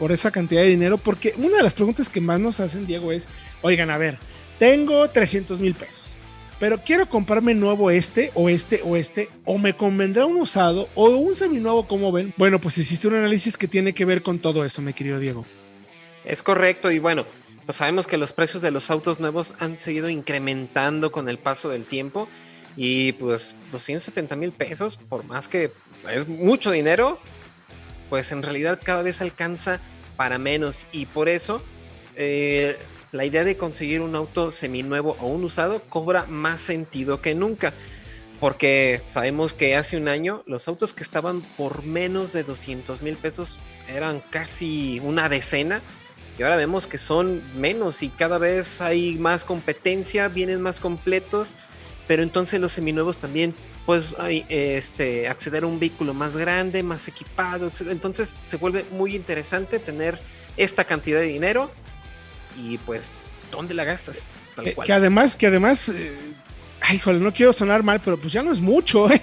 [0.03, 3.13] por esa cantidad de dinero, porque una de las preguntas que más nos hacen, Diego,
[3.13, 3.29] es,
[3.61, 4.19] oigan, a ver,
[4.59, 6.19] tengo 300 mil pesos
[6.59, 11.11] pero quiero comprarme nuevo este o este o este, o me convendrá un usado o
[11.11, 12.35] un seminuevo, como ven.
[12.37, 15.47] Bueno, pues hiciste un análisis que tiene que ver con todo eso, mi querido Diego.
[16.25, 17.25] Es correcto, y bueno,
[17.65, 21.69] pues sabemos que los precios de los autos nuevos han seguido incrementando con el paso
[21.69, 22.29] del tiempo.
[22.77, 25.71] Y pues 270 mil pesos, por más que
[26.13, 27.21] es mucho dinero,
[28.13, 29.81] pues en realidad cada vez alcanza
[30.19, 30.87] para menos.
[30.93, 31.63] Y por eso
[32.15, 32.77] eh,
[33.11, 37.73] la idea de conseguir un auto seminuevo o un usado cobra más sentido que nunca.
[38.39, 43.17] Porque sabemos que hace un año los autos que estaban por menos de 200 mil
[43.17, 45.81] pesos eran casi una decena.
[46.39, 51.55] Y ahora vemos que son menos y cada vez hay más competencia, vienen más completos.
[52.07, 53.55] Pero entonces los seminuevos también
[53.87, 54.15] pues
[54.49, 57.71] este, acceder a un vehículo más grande, más equipado.
[57.89, 60.19] Entonces se vuelve muy interesante tener
[60.57, 61.71] esta cantidad de dinero
[62.57, 63.11] y pues,
[63.51, 64.31] ¿dónde la gastas?
[64.55, 64.87] Tal cual.
[64.87, 66.17] Que, además, que además, eh,
[66.83, 69.21] ay, híjole, no quiero sonar mal, pero pues ya no es mucho, ¿eh?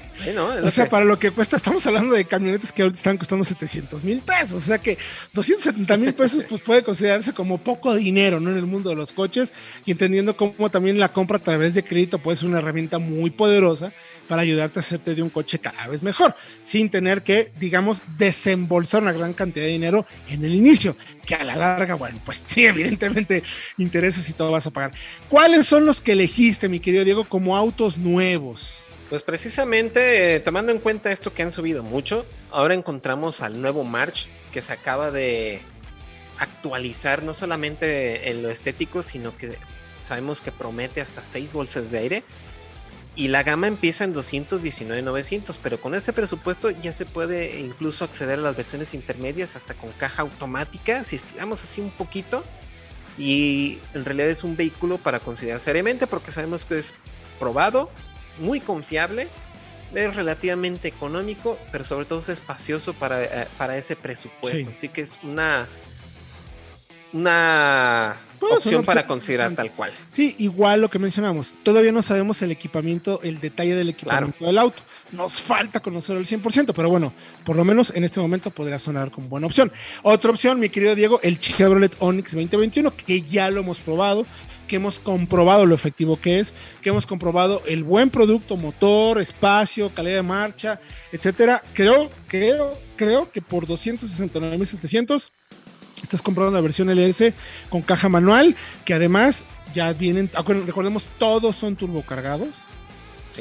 [0.63, 4.03] o sea, para lo que cuesta, estamos hablando de camionetas que ahorita están costando 700
[4.03, 4.97] mil pesos, o sea que
[5.33, 8.51] 270 mil pesos pues puede considerarse como poco dinero, ¿no?
[8.51, 9.53] En el mundo de los coches
[9.85, 13.29] y entendiendo cómo también la compra a través de crédito puede ser una herramienta muy
[13.29, 13.91] poderosa
[14.27, 19.01] para ayudarte a hacerte de un coche cada vez mejor, sin tener que, digamos, desembolsar
[19.01, 20.95] una gran cantidad de dinero en el inicio,
[21.29, 23.43] que a la larga, bueno, pues sí, evidentemente
[23.77, 24.93] intereses y todo vas a pagar.
[25.27, 28.87] ¿Cuáles son los que elegiste, mi querido Diego, como autos nuevos?
[29.11, 33.83] Pues precisamente eh, tomando en cuenta esto que han subido mucho, ahora encontramos al nuevo
[33.83, 35.61] March que se acaba de
[36.39, 39.55] actualizar no solamente en lo estético, sino que
[40.01, 42.23] sabemos que promete hasta 6 bolsas de aire
[43.19, 48.39] y la gama empieza en 219.900, pero con ese presupuesto ya se puede incluso acceder
[48.39, 52.45] a las versiones intermedias hasta con caja automática, si estiramos así un poquito.
[53.17, 56.95] Y en realidad es un vehículo para considerar seriamente porque sabemos que es
[57.39, 57.89] probado,
[58.39, 59.27] muy confiable,
[59.93, 64.69] es relativamente económico, pero sobre todo es espacioso para, eh, para ese presupuesto.
[64.69, 65.67] Así que es una,
[67.11, 68.15] una
[68.47, 69.91] opción para considerar tal cual.
[70.13, 71.53] Sí, igual lo que mencionamos.
[71.63, 74.81] Todavía no sabemos el equipamiento, el detalle del equipamiento del auto.
[75.11, 79.11] Nos falta conocer el 100%, pero bueno, por lo menos en este momento podría sonar
[79.11, 79.71] como buena opción.
[80.03, 84.25] Otra opción, mi querido Diego, el Chevrolet Onix 2021, que ya lo hemos probado,
[84.67, 89.93] que hemos comprobado lo efectivo que es, que hemos comprobado el buen producto, motor, espacio,
[89.93, 90.79] calidad de marcha,
[91.11, 91.63] etcétera.
[91.73, 95.31] Creo, creo, creo que por 269.700
[96.01, 97.33] Estás comprando la versión LS
[97.69, 100.29] con caja manual, que además ya vienen,
[100.65, 102.49] recordemos, todos son turbocargados.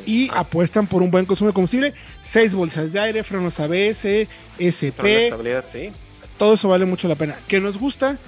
[0.07, 0.41] Y ah.
[0.41, 4.29] apuestan por un buen consumo de combustible, seis bolsas de aire, frenos ABS,
[4.61, 5.33] SP.
[5.67, 5.93] sí.
[6.37, 7.37] Todo eso vale mucho la pena.
[7.49, 8.19] ¿Qué nos gusta?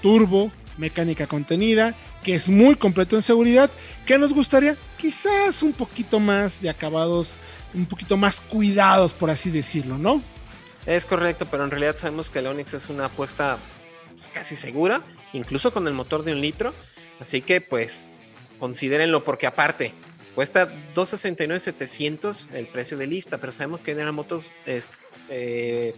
[0.00, 3.70] Turbo, mecánica contenida, que es muy completo en seguridad.
[4.06, 4.76] ¿Qué nos gustaría?
[4.96, 7.38] Quizás un poquito más de acabados,
[7.74, 10.22] un poquito más cuidados, por así decirlo, ¿no?
[10.88, 13.58] Es correcto, pero en realidad sabemos que el Onix es una apuesta
[14.16, 15.02] pues, casi segura,
[15.34, 16.72] incluso con el motor de un litro.
[17.20, 18.08] Así que pues
[18.58, 19.92] considérenlo porque aparte
[20.34, 24.50] cuesta 269.700 el precio de lista, pero sabemos que General Motors
[25.28, 25.94] eh,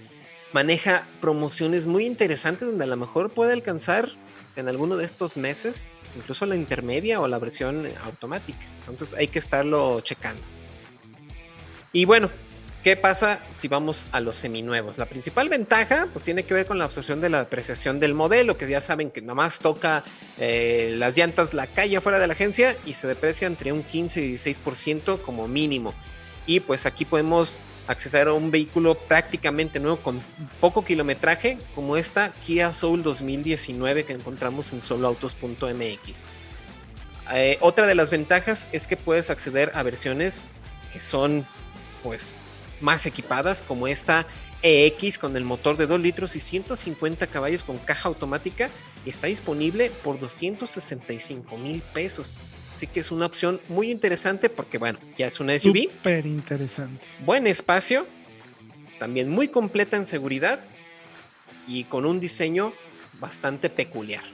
[0.53, 4.09] maneja promociones muy interesantes donde a lo mejor puede alcanzar
[4.57, 8.67] en alguno de estos meses incluso la intermedia o la versión automática.
[8.81, 10.43] Entonces hay que estarlo checando.
[11.93, 12.29] Y bueno,
[12.83, 14.99] ¿qué pasa si vamos a los seminuevos?
[14.99, 18.57] La principal ventaja pues tiene que ver con la observación de la apreciación del modelo,
[18.57, 20.05] que ya saben que nada más toca
[20.39, 24.23] eh, las llantas la calle fuera de la agencia y se deprecia entre un 15
[24.23, 25.95] y 16% como mínimo.
[26.47, 30.23] Y pues aquí podemos acceder a un vehículo prácticamente nuevo con
[30.61, 36.23] poco kilometraje como esta Kia Soul 2019 que encontramos en soloautos.mx.
[37.33, 40.47] Eh, otra de las ventajas es que puedes acceder a versiones
[40.93, 41.47] que son
[42.03, 42.35] pues
[42.81, 44.27] más equipadas como esta
[44.63, 48.71] EX con el motor de 2 litros y 150 caballos con caja automática
[49.07, 52.37] está disponible por 265 mil pesos.
[52.73, 55.91] Así que es una opción muy interesante porque, bueno, ya es una SUV.
[55.93, 57.07] Súper interesante.
[57.25, 58.07] Buen espacio,
[58.99, 60.61] también muy completa en seguridad
[61.67, 62.73] y con un diseño
[63.19, 64.25] bastante peculiar.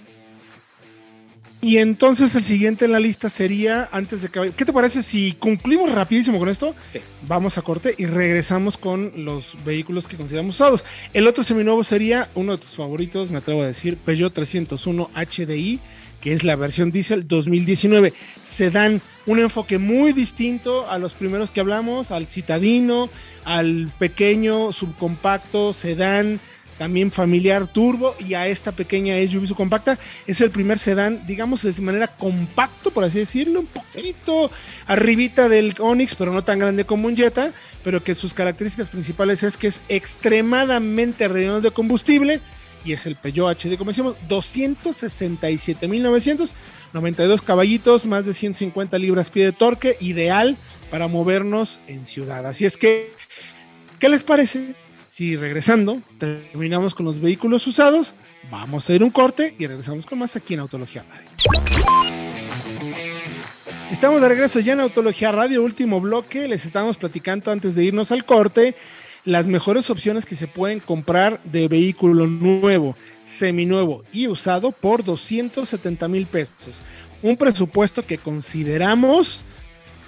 [1.63, 4.53] Y entonces el siguiente en la lista sería, antes de que...
[4.53, 6.75] ¿Qué te parece si concluimos rapidísimo con esto?
[6.93, 7.01] Sí.
[7.27, 10.85] Vamos a corte y regresamos con los vehículos que consideramos usados.
[11.13, 15.81] El otro seminuevo sería uno de tus favoritos, me atrevo a decir, Peugeot 301 HDI,
[16.21, 18.13] que es la versión diésel 2019.
[18.43, 23.11] Se dan un enfoque muy distinto a los primeros que hablamos, al citadino,
[23.45, 26.39] al pequeño subcompacto sedán
[26.79, 29.99] también familiar turbo y a esta pequeña SUV subcompacta.
[30.27, 34.51] Es el primer sedán, digamos, de manera compacto, por así decirlo, un poquito
[34.87, 39.43] arribita del Onix, pero no tan grande como un Jetta, pero que sus características principales
[39.43, 42.41] es que es extremadamente redondo de combustible
[42.85, 46.53] y es el Peugeot HD, como decíamos, 267.900,
[46.93, 50.57] 92 caballitos, más de 150 libras pie de torque, ideal
[50.91, 52.47] para movernos en ciudad.
[52.47, 53.11] Así es que,
[53.99, 54.77] ¿qué les parece?
[55.17, 58.15] Si regresando, terminamos con los vehículos usados,
[58.51, 61.31] vamos a ir un corte y regresamos con más aquí en Autología Radio.
[63.91, 66.47] Estamos de regreso ya en Autología Radio, último bloque.
[66.47, 68.77] Les estamos platicando antes de irnos al corte
[69.25, 76.09] las mejores opciones que se pueden comprar de vehículo nuevo, seminuevo y usado por 270
[76.09, 76.83] mil pesos.
[77.23, 79.47] Un presupuesto que consideramos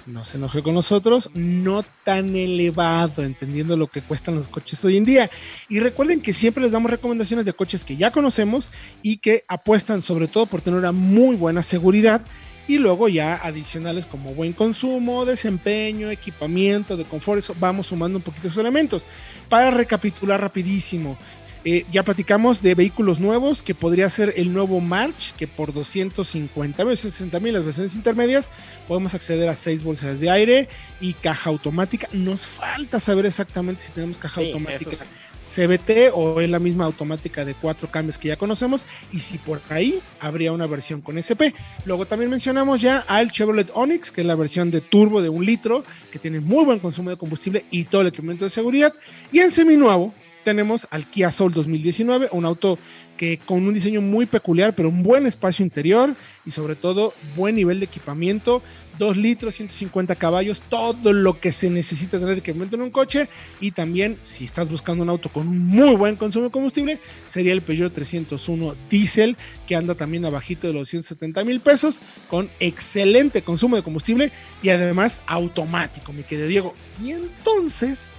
[0.09, 4.97] no se enoje con nosotros, no tan elevado, entendiendo lo que cuestan los coches hoy
[4.97, 5.29] en día.
[5.69, 10.01] Y recuerden que siempre les damos recomendaciones de coches que ya conocemos y que apuestan
[10.01, 12.21] sobre todo por tener una muy buena seguridad
[12.69, 18.23] y luego ya adicionales como buen consumo, desempeño, equipamiento, de confort, eso vamos sumando un
[18.23, 19.07] poquito esos elementos.
[19.49, 21.17] Para recapitular rapidísimo,
[21.65, 26.85] eh, ya platicamos de vehículos nuevos, que podría ser el nuevo March, que por 250
[26.85, 28.49] mil, 60 mil las versiones intermedias,
[28.87, 30.69] podemos acceder a seis bolsas de aire
[31.01, 32.07] y caja automática.
[32.13, 34.91] Nos falta saber exactamente si tenemos caja Sí, automática.
[34.95, 35.05] sí.
[35.45, 39.59] CBT o es la misma automática de cuatro cambios que ya conocemos y si por
[39.69, 41.55] ahí habría una versión con SP.
[41.85, 45.43] Luego también mencionamos ya al Chevrolet Onix, que es la versión de turbo de un
[45.43, 48.93] litro, que tiene muy buen consumo de combustible y todo el equipamiento de seguridad.
[49.31, 50.13] Y en seminuevo
[50.43, 52.79] tenemos al Kia Soul 2019, un auto
[53.17, 57.55] que con un diseño muy peculiar, pero un buen espacio interior y sobre todo buen
[57.55, 58.63] nivel de equipamiento,
[58.97, 63.27] 2 litros, 150 caballos, todo lo que se necesita tener de equipamiento en un coche
[63.59, 67.61] y también si estás buscando un auto con muy buen consumo de combustible, sería el
[67.61, 69.35] Peugeot 301 Diesel
[69.67, 74.31] que anda también abajito de los 170 mil pesos con excelente consumo de combustible
[74.63, 76.73] y además automático, mi querido Diego.
[77.03, 78.09] Y entonces,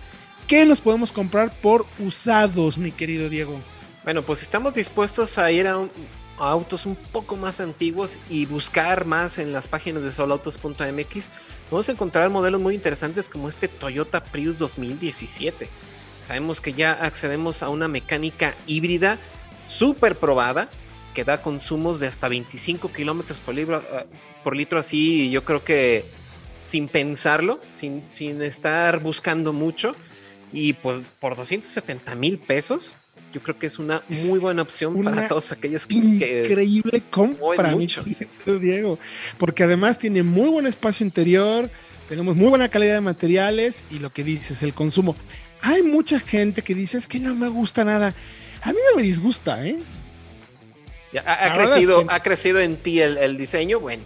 [0.50, 3.60] ¿qué nos podemos comprar por usados, mi querido Diego?
[4.02, 5.88] Bueno, pues estamos dispuestos a ir a,
[6.38, 11.30] autos un poco más antiguos y buscar más en las páginas de solautos.mx.
[11.70, 15.68] Vamos a encontrar modelos muy interesantes como este Toyota Prius 2017.
[16.18, 19.18] Sabemos que ya accedemos a una mecánica híbrida
[19.68, 20.68] súper probada
[21.14, 23.66] que da consumos de hasta 25 kilómetros por, eh,
[24.42, 24.80] por litro.
[24.80, 26.06] Así, yo creo que
[26.66, 29.94] sin pensarlo, sin, sin estar buscando mucho.
[30.52, 32.96] Y pues por 270 mil pesos,
[33.32, 37.70] yo creo que es una muy buena opción una para todos aquellos que, Increíble compra,
[37.70, 38.04] mucho.
[38.44, 38.98] Diego.
[39.38, 41.70] Porque además tiene muy buen espacio interior,
[42.08, 45.14] tenemos muy buena calidad de materiales y lo que dices, el consumo.
[45.62, 48.14] Hay mucha gente que dice es que no me gusta nada.
[48.62, 49.78] A mí no me disgusta, ¿eh?
[51.24, 53.80] ha, crecido, es que- ha crecido en ti el, el diseño.
[53.80, 54.04] Bueno,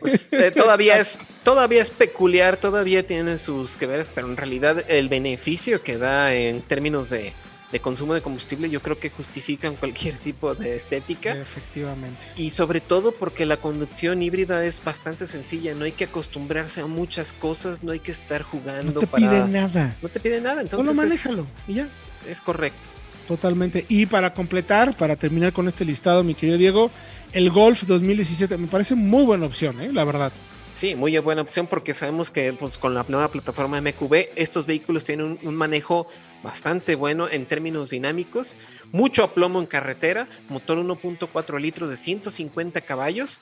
[0.00, 4.84] pues eh, todavía es todavía es peculiar, todavía tiene sus que veres, pero en realidad
[4.88, 7.32] el beneficio que da en términos de,
[7.72, 11.32] de consumo de combustible, yo creo que justifican cualquier tipo de estética.
[11.36, 12.24] Efectivamente.
[12.36, 16.86] Y sobre todo porque la conducción híbrida es bastante sencilla, no hay que acostumbrarse a
[16.86, 19.28] muchas cosas, no hay que estar jugando No te para...
[19.28, 19.96] pide nada.
[20.00, 21.88] No te pide nada, Solo entonces es, manéjalo y ya.
[22.28, 22.88] es correcto.
[23.26, 23.86] Totalmente.
[23.88, 26.90] Y para completar, para terminar con este listado, mi querido Diego,
[27.34, 29.92] el Golf 2017 me parece muy buena opción, ¿eh?
[29.92, 30.32] la verdad.
[30.74, 35.04] Sí, muy buena opción porque sabemos que pues, con la nueva plataforma MQB estos vehículos
[35.04, 36.08] tienen un, manejo
[36.42, 38.56] bastante bueno en términos dinámicos,
[38.92, 43.40] mucho aplomo en carretera, motor 1.4 litros de 150 caballos,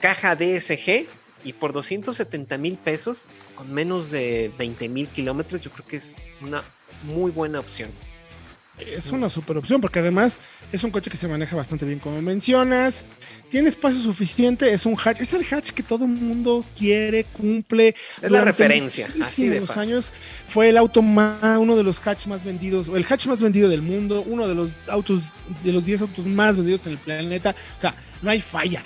[0.00, 1.06] caja DSG
[1.44, 6.16] y por 270 mil pesos con menos de 20 mil kilómetros yo creo que es
[6.40, 6.62] una
[7.04, 7.90] muy buena opción
[8.78, 10.38] es una super opción porque además
[10.72, 13.04] es un coche que se maneja bastante bien como mencionas,
[13.48, 17.94] tiene espacio suficiente, es un hatch, es el hatch que todo el mundo quiere, cumple.
[18.20, 19.82] Es la referencia, así de fácil.
[19.82, 20.12] años
[20.46, 23.82] fue el auto más, uno de los hatch más vendidos, el hatch más vendido del
[23.82, 27.80] mundo, uno de los autos, de los 10 autos más vendidos en el planeta, o
[27.80, 28.82] sea, no hay falla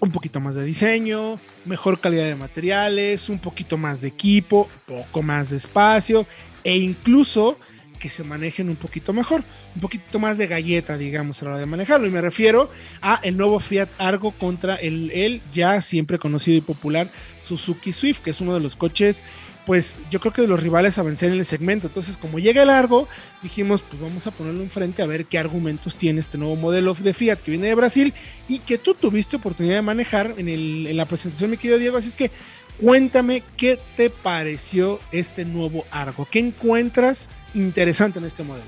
[0.00, 5.22] un poquito más de diseño, mejor calidad de materiales, un poquito más de equipo, poco
[5.22, 6.26] más de espacio
[6.62, 7.58] e incluso
[8.04, 9.42] que se manejen un poquito mejor,
[9.74, 12.06] un poquito más de galleta, digamos, a la hora de manejarlo.
[12.06, 16.60] Y me refiero a el nuevo Fiat Argo contra el, el ya siempre conocido y
[16.60, 17.08] popular
[17.40, 19.22] Suzuki Swift, que es uno de los coches
[19.64, 21.86] pues yo creo que de los rivales a vencer en el segmento.
[21.86, 23.08] Entonces, como llega el largo,
[23.42, 27.14] dijimos, pues vamos a ponerlo enfrente a ver qué argumentos tiene este nuevo modelo de
[27.14, 28.12] Fiat que viene de Brasil
[28.46, 31.96] y que tú tuviste oportunidad de manejar en, el, en la presentación, mi querido Diego.
[31.96, 32.30] Así es que
[32.78, 36.28] cuéntame qué te pareció este nuevo Argo.
[36.30, 38.66] ¿Qué encuentras interesante en este modelo?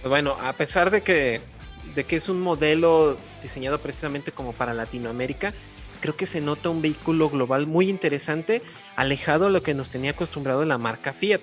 [0.00, 1.40] Pues bueno, a pesar de que,
[1.94, 5.54] de que es un modelo diseñado precisamente como para Latinoamérica,
[6.00, 8.62] creo que se nota un vehículo global muy interesante,
[8.96, 11.40] alejado de lo que nos tenía acostumbrado la marca Fiat.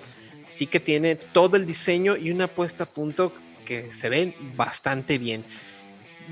[0.48, 3.32] Sí que tiene todo el diseño y una puesta a punto
[3.64, 5.44] que se ven bastante bien.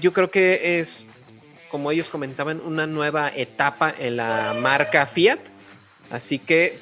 [0.00, 1.06] Yo creo que es,
[1.70, 5.40] como ellos comentaban, una nueva etapa en la marca Fiat.
[6.10, 6.78] Así que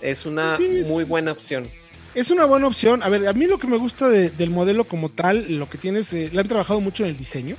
[0.00, 1.70] es una muy buena opción.
[2.14, 3.02] Es una buena opción.
[3.02, 6.12] A ver, a mí lo que me gusta del modelo como tal, lo que tienes,
[6.14, 7.56] eh, le han trabajado mucho en el diseño.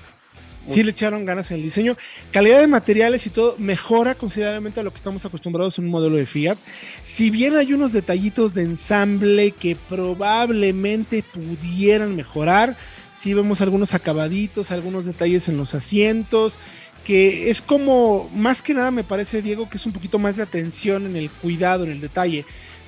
[0.66, 1.96] Sí le echaron ganas en el diseño.
[2.32, 6.16] Calidad de materiales y todo mejora considerablemente a lo que estamos acostumbrados en un modelo
[6.16, 6.58] de Fiat.
[7.04, 12.76] Si bien hay unos detallitos de ensamble que probablemente pudieran mejorar,
[13.12, 16.58] sí vemos algunos acabaditos, algunos detalles en los asientos,
[17.04, 20.44] que es como, más que nada me parece, Diego, que es un poquito más de
[20.44, 22.44] atención en el cuidado, en el detalle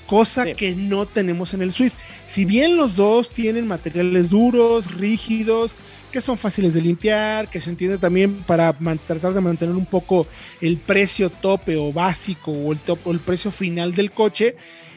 [0.08, 1.96] cosa que no tenemos en el Swift.
[2.26, 5.76] Si bien los dos tienen materiales duros, rígidos,
[6.12, 8.74] que son fáciles de limpiar, que se entiende también para
[9.06, 10.26] tratar de mantener un poco
[10.62, 14.56] el precio tope o básico o el, top, o el precio final del coche.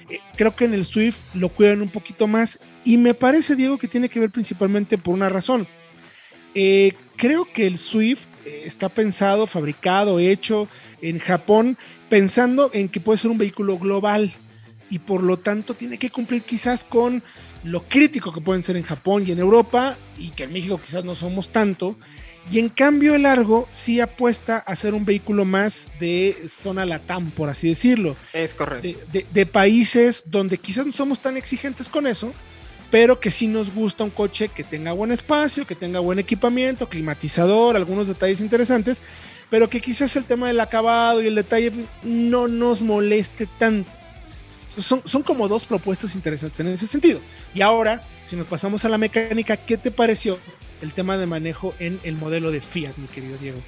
[0.09, 3.79] Eh, creo que en el Swift lo cuidan un poquito más y me parece, Diego,
[3.79, 5.67] que tiene que ver principalmente por una razón.
[6.55, 10.69] Eh, creo que el Swift eh, está pensado, fabricado, hecho
[11.03, 11.77] en Japón,
[12.09, 14.33] pensando en que puede ser un vehículo global
[14.91, 17.22] y por lo tanto tiene que cumplir quizás con
[17.62, 21.05] lo crítico que pueden ser en Japón y en Europa, y que en México quizás
[21.05, 21.97] no somos tanto.
[22.51, 27.30] Y en cambio el Argo sí apuesta a ser un vehículo más de zona latam,
[27.30, 28.16] por así decirlo.
[28.32, 28.99] Es correcto.
[29.12, 32.32] De, países donde quizás no somos tan exigentes con eso,
[32.91, 36.88] pero que sí nos gusta un coche que tenga buen espacio, que tenga buen equipamiento,
[36.88, 39.03] climatizador, algunos detalles interesantes,
[39.49, 43.99] pero que quizás el tema del acabado y el detalle no nos moleste tanto.
[44.79, 47.21] Son, son como dos propuestas interesantes en ese sentido.
[47.55, 50.39] Y ahora, si nos pasamos a la mecánica, ¿qué te pareció
[50.81, 53.59] el tema de manejo en el modelo de Fiat, mi querido Diego?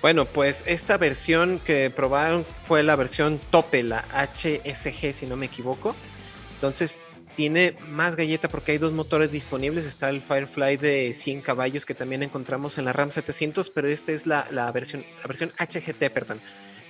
[0.00, 5.46] Bueno, pues esta versión que probaron fue la versión tope, la HSG, si no me
[5.46, 5.96] equivoco.
[6.54, 7.00] Entonces,
[7.34, 9.86] tiene más galleta porque hay dos motores disponibles.
[9.86, 14.12] Está el Firefly de 100 caballos que también encontramos en la RAM 700, pero esta
[14.12, 16.40] es la, versión, la versión HGT, perdón,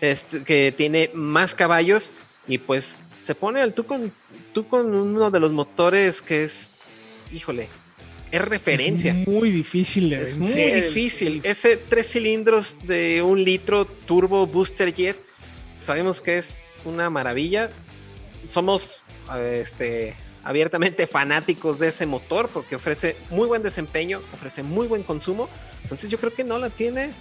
[0.01, 2.12] este, que tiene más caballos
[2.47, 4.12] y pues se pone al tú con,
[4.53, 6.71] tú con uno de los motores que es,
[7.33, 7.69] híjole,
[8.31, 9.12] es referencia.
[9.12, 10.12] Es muy difícil.
[10.12, 11.41] Es muy difícil.
[11.45, 15.16] Ese tres cilindros de un litro turbo booster jet,
[15.79, 17.71] sabemos que es una maravilla.
[18.47, 19.03] Somos
[19.37, 20.14] este,
[20.45, 25.49] abiertamente fanáticos de ese motor porque ofrece muy buen desempeño, ofrece muy buen consumo.
[25.83, 27.12] Entonces yo creo que no la tiene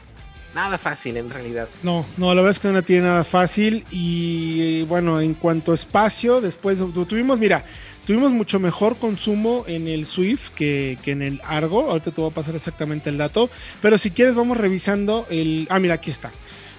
[0.57, 1.69] nada fácil en realidad.
[1.83, 3.85] No, no, la verdad es que no tiene nada fácil.
[3.91, 7.63] Y bueno, en cuanto a espacio, después tuvimos, mira,
[8.07, 11.89] Tuvimos mucho mejor consumo en el Swift que, en el Argo.
[11.89, 13.49] Ahorita te voy a pasar exactamente el dato.
[13.81, 15.67] Pero si quieres, vamos revisando el.
[15.69, 16.31] Ah, mira, aquí está.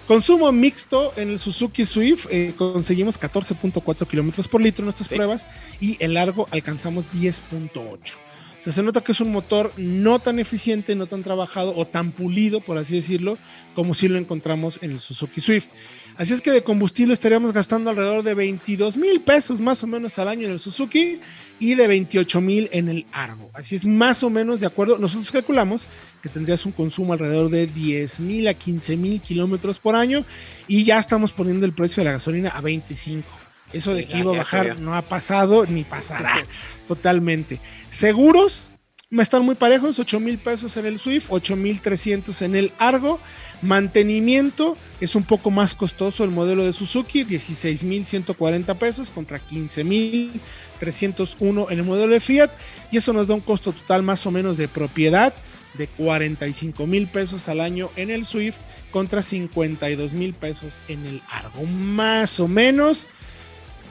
[0.07, 5.47] Consumo mixto en el Suzuki Swift eh, conseguimos 14.4 kilómetros por litro en nuestras pruebas
[5.83, 8.28] y el largo alcanzamos 10.8
[8.73, 12.61] se nota que es un motor no tan eficiente, no tan trabajado o tan pulido,
[12.61, 13.39] por así decirlo,
[13.75, 15.69] como si lo encontramos en el Suzuki Swift.
[16.17, 20.19] Así es que de combustible estaríamos gastando alrededor de 22 mil pesos más o menos
[20.19, 21.21] al año en el Suzuki
[21.61, 23.51] y de 28 mil en el Argo.
[23.55, 24.99] Así es más o menos de acuerdo.
[24.99, 25.87] Nosotros calculamos
[26.23, 30.25] que tendrías un consumo alrededor de 10 mil a 15 mil kilómetros por año
[30.67, 33.48] y ya estamos poniendo el precio de la gasolina a 25.
[33.73, 36.35] Eso de que iba a bajar no ha pasado ni pasará
[36.87, 37.61] totalmente.
[37.89, 38.71] Seguros,
[39.11, 42.73] me están muy parejos, 8 mil pesos en el Swift, 8 mil 300 en el
[42.79, 43.19] Argo.
[43.63, 49.39] Mantenimiento es un poco más costoso el modelo de Suzuki, 16 mil 140 pesos contra
[49.39, 50.41] 15 mil
[50.79, 52.51] 301 en el modelo de Fiat.
[52.91, 55.33] Y eso nos da un costo total más o menos de propiedad
[55.79, 58.59] de 45 mil pesos al año en el Swift
[58.91, 61.65] contra 52 mil pesos en el Argo.
[61.65, 63.09] Más o menos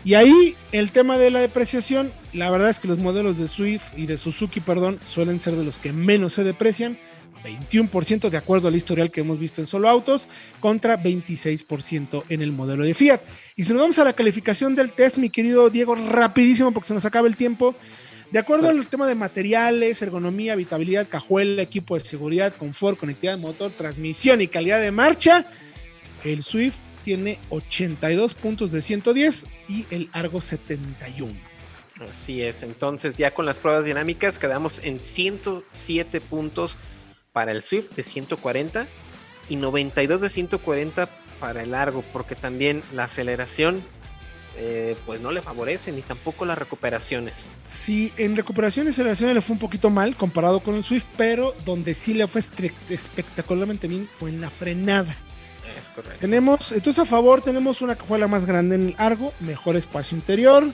[0.08, 3.92] y ahí el tema de la depreciación, la verdad es que los modelos de Swift
[3.98, 6.98] y de Suzuki, perdón, suelen ser de los que menos se deprecian.
[7.44, 10.30] 21% de acuerdo al historial que hemos visto en solo autos
[10.62, 13.20] contra 26% en el modelo de Fiat.
[13.58, 16.94] Y si nos vamos a la calificación del test, mi querido Diego, rapidísimo porque se
[16.94, 17.76] nos acaba el tiempo.
[18.32, 23.42] De acuerdo al tema de materiales, ergonomía, habitabilidad, cajuela, equipo de seguridad, confort, conectividad de
[23.42, 25.46] motor, transmisión y calidad de marcha,
[26.24, 26.78] el Swift
[27.08, 31.34] tiene 82 puntos de 110 y el Argo 71.
[32.02, 36.78] Así es, entonces ya con las pruebas dinámicas quedamos en 107 puntos
[37.32, 38.88] para el Swift de 140
[39.48, 41.08] y 92 de 140
[41.40, 43.82] para el Argo, porque también la aceleración
[44.58, 47.50] eh, pues no le favorece ni tampoco las recuperaciones.
[47.64, 51.56] Sí, en recuperación y aceleración le fue un poquito mal comparado con el Swift, pero
[51.64, 52.42] donde sí le fue
[52.90, 55.16] espectacularmente bien fue en la frenada.
[56.20, 60.72] Tenemos, entonces a favor tenemos una cajuela más grande en el Argo, mejor espacio interior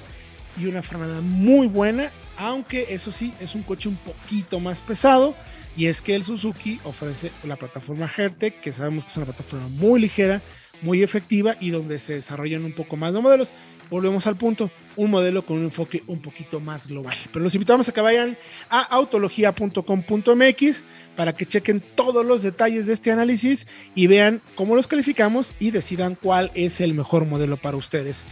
[0.57, 5.35] y una frenada muy buena, aunque eso sí, es un coche un poquito más pesado.
[5.75, 9.67] Y es que el Suzuki ofrece la plataforma Hertec, que sabemos que es una plataforma
[9.69, 10.39] muy ligera,
[10.83, 13.53] muy efectiva y donde se desarrollan un poco más de modelos
[13.93, 17.15] volvemos al punto, un modelo con un enfoque un poquito más global.
[17.31, 18.37] Pero los invitamos a que vayan
[18.69, 20.83] a autología.com.mx
[21.15, 25.69] para que chequen todos los detalles de este análisis y vean cómo los calificamos y
[25.69, 28.25] decidan cuál es el mejor modelo para ustedes.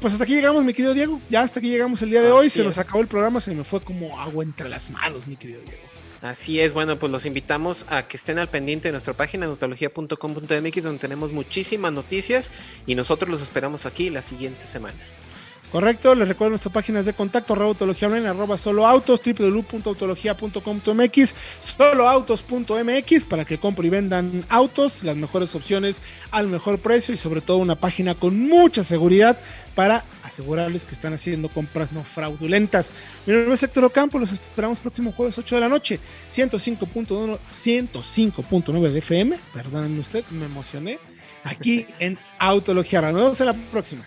[0.00, 1.20] Pues hasta aquí llegamos, mi querido Diego.
[1.28, 2.48] Ya hasta aquí llegamos el día de hoy.
[2.48, 5.60] Se nos acabó el programa, se me fue como agua entre las manos, mi querido
[5.62, 5.95] Diego.
[6.26, 10.82] Así es, bueno, pues los invitamos a que estén al pendiente de nuestra página nutología.com.mx
[10.82, 12.50] donde tenemos muchísimas noticias
[12.84, 14.98] y nosotros los esperamos aquí la siguiente semana.
[15.76, 23.44] Correcto, les recuerdo nuestras páginas de contacto, autología online, arroba solo autos, www.autología.com.mx, soloautos.mx para
[23.44, 26.00] que compren y vendan autos, las mejores opciones
[26.30, 29.38] al mejor precio y sobre todo una página con mucha seguridad
[29.74, 32.90] para asegurarles que están haciendo compras no fraudulentas.
[33.26, 36.00] Mi nombre es Héctor Ocampo, los esperamos próximo jueves 8 de la noche,
[36.32, 40.98] 105.1, 105.9 de FM, perdónenme usted, me emocioné,
[41.44, 43.02] aquí en Autología.
[43.02, 44.06] Nos vemos en la próxima.